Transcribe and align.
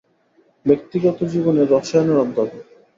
ব্যক্তিগত 0.65 1.17
জীবনে 1.33 1.61
রসায়নের 1.65 2.17
অধ্যাপক। 2.17 2.63